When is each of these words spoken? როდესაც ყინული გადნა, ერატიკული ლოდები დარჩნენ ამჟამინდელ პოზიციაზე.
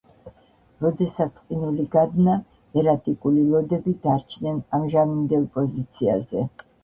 როდესაც 0.83 1.41
ყინული 1.49 1.83
გადნა, 1.95 2.37
ერატიკული 2.83 3.43
ლოდები 3.51 3.95
დარჩნენ 4.07 4.57
ამჟამინდელ 4.79 5.45
პოზიციაზე. 5.59 6.49